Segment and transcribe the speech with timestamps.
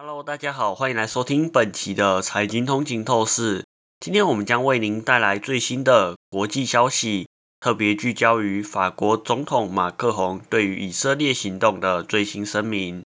[0.00, 3.64] Hello，大家好，欢迎来收听本期的财经通勤透视。
[3.98, 7.26] 今天我们将为您带来最新的国际消息，
[7.58, 13.02] 特别聚焦于法国总统马克宏对于以色列行动的最新声明。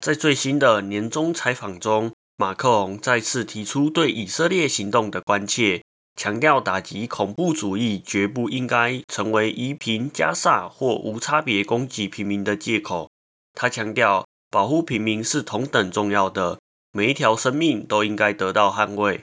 [0.00, 5.82] 在最新的年终采访中，马克宏再次提出对以色列行动的关切，
[6.14, 13.08] 强调打击恐怖主义绝不应该成为夷平加萨或无差别攻击平民的借口。
[13.54, 14.27] 他强调。
[14.50, 16.58] 保护平民是同等重要的，
[16.92, 19.20] 每一条生命都应该得到捍卫。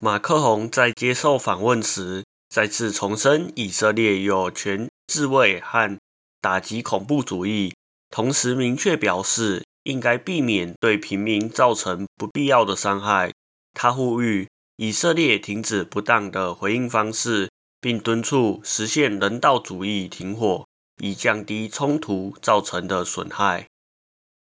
[0.00, 5.98] 马克宏在接受访问时再次重申，以色列有权自卫和
[6.40, 7.74] 打击恐怖主义，
[8.10, 13.32] 同时明确表示应该避免对平民造成不必要的伤害。
[13.74, 17.48] 他呼吁以色列停止不当的回应方式，
[17.80, 20.66] 并敦促实现人道主义停火，
[21.00, 23.66] 以降低冲突造成的损害。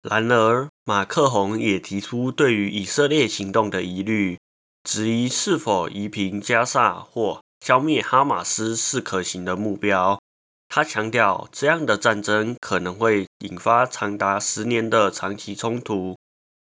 [0.01, 4.39] 然而，马克宏也提出对于以色列行动的疑虑，
[4.84, 10.20] 质疑是否夷平加萨或消灭哈马斯是可行的目标。
[10.69, 16.17] 他强调，这样的战争可能会引发长达十年的长期冲突，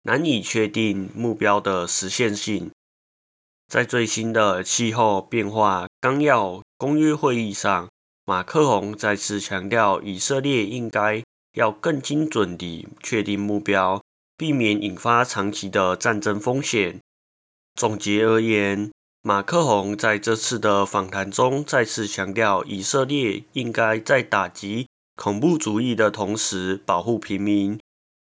[0.03, 2.69] 难以确定目标的实现性。
[3.67, 7.87] 在最新的气候变化纲要公约会议上，
[8.25, 11.23] 马克宏再次强调，以色列应该。
[11.53, 14.01] 要更精准地确定目标，
[14.37, 16.99] 避免引发长期的战争风险。
[17.75, 27.79] 总结而言，马克宏在这次的访谈中再次强调，以色列应该在打击恐怖主义的同时保护平民，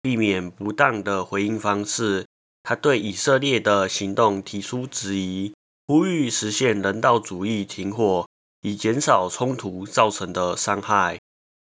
[0.03, 2.27] 避免不当的回应方式。
[2.63, 5.55] 他对以色列的行动提出质疑，
[5.87, 8.27] 呼吁实现人道主义停火，
[8.63, 11.19] 以减少冲突造成的伤害。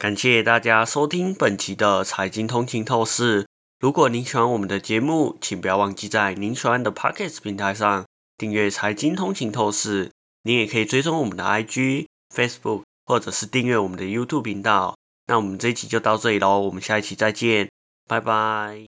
[0.01, 3.45] 感谢大家收听本期的财经通勤透视。
[3.79, 10.09] 如果您喜欢我们的节目，请不要忘记在您喜欢的 Pocket 平台上订阅财经通勤透视。
[10.41, 14.97] 您也可以追踪我们的 IG、Facebook，或者是订阅我们的 YouTube 频道。
[15.27, 17.69] 那我们这一期就到这里喽，我们下一期再见，
[18.07, 18.90] 拜拜。